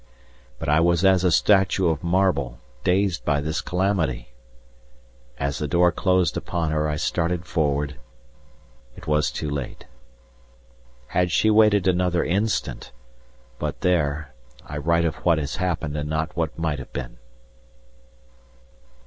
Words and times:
But 0.57 0.67
I 0.67 0.79
was 0.79 1.05
as 1.05 1.23
a 1.23 1.29
statue 1.31 1.87
of 1.89 2.03
marble, 2.03 2.57
dazed 2.83 3.23
by 3.23 3.39
this 3.39 3.61
calamity. 3.61 4.29
As 5.37 5.59
the 5.59 5.67
door 5.67 5.91
closed 5.91 6.35
upon 6.35 6.71
her, 6.71 6.89
I 6.89 6.95
started 6.95 7.45
forward 7.45 7.97
it 8.95 9.05
was 9.05 9.29
too 9.29 9.47
late. 9.47 9.85
Had 11.09 11.29
she 11.31 11.51
waited 11.51 11.87
another 11.87 12.23
instant 12.23 12.91
but 13.59 13.81
there, 13.81 14.33
I 14.65 14.77
write 14.79 15.05
of 15.05 15.17
what 15.17 15.37
has 15.37 15.57
happened 15.57 15.95
and 15.95 16.09
not 16.09 16.35
what 16.35 16.57
might 16.57 16.79
have 16.79 16.91
been. 16.93 17.17